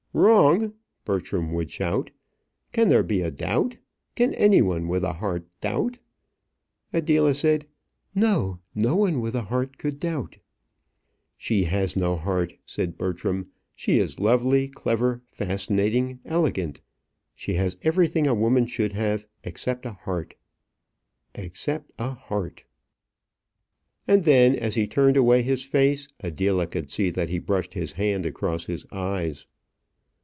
[0.13, 0.73] "Wrong!"
[1.05, 2.11] Bertram would shout.
[2.73, 3.77] "Can there be a doubt?
[4.15, 5.99] Can any one with a heart doubt?"
[6.91, 7.65] Adela said,
[8.13, 10.39] "No; no one with a heart could doubt."
[11.37, 13.45] "She has no heart," said Bertram.
[13.73, 16.81] "She is lovely, clever, fascinating, elegant.
[17.33, 20.33] She has everything a woman should have except a heart
[21.35, 22.65] except a heart."
[24.09, 27.93] And then, as he turned away his face, Adela could see that he brushed his
[27.93, 29.47] hand across his eyes.